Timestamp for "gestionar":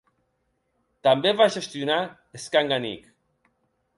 1.57-1.99